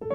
[0.00, 0.08] 告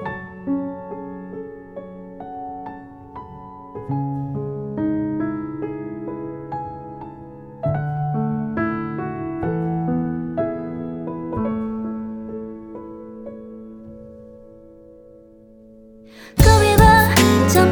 [16.60, 17.14] 别吧，
[17.48, 17.70] 江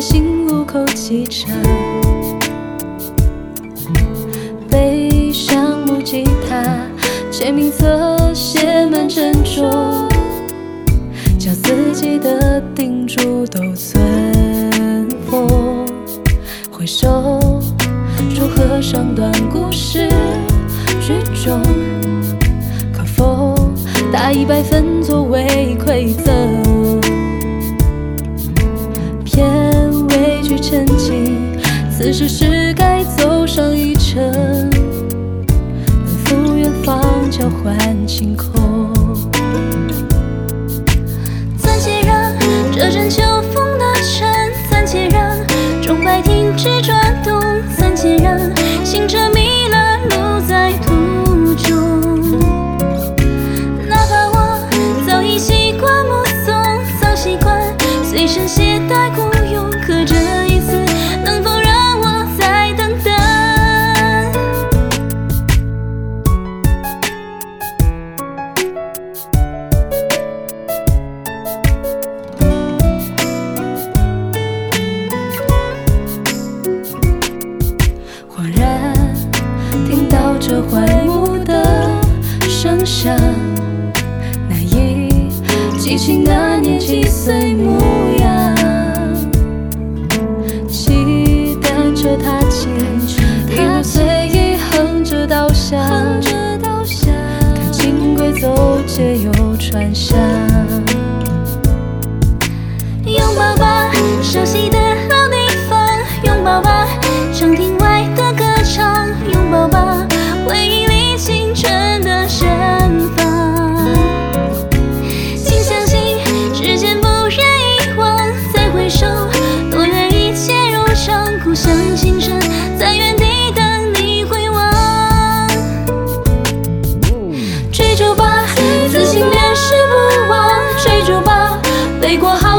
[0.00, 1.54] 新路口启程，
[4.70, 6.64] 背上木吉他，
[7.30, 10.08] 签名册写满珍重，
[11.38, 15.86] 将自己的叮嘱都存封。
[16.70, 17.38] 回首，
[18.34, 20.08] 祝贺上段故事
[20.98, 21.12] 剧
[21.44, 21.60] 终，
[22.90, 23.54] 可否
[24.10, 26.69] 打一百分作为馈赠？
[32.02, 34.70] 此时是该走上一程，
[36.06, 36.98] 奔赴远方
[37.30, 38.59] 交换晴空。
[86.18, 87.78] 那年几岁模
[88.18, 88.54] 样。
[90.68, 92.70] 骑单车踏青，
[93.48, 95.80] 一路随意哼着稻香，
[96.22, 100.18] 看金龟走街又穿巷。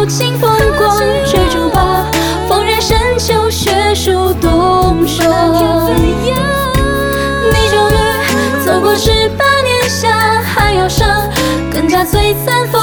[0.02, 0.98] 豪情风光；
[1.28, 2.08] 追逐吧，
[2.50, 5.94] 放任深秋，雪树冬霜。
[5.94, 11.30] 你终于走过十八年夏，还要上
[11.72, 12.81] 更加璀璨风